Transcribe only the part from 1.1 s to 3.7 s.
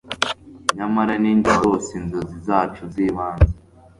ninjye warose inzozi zacu zibanze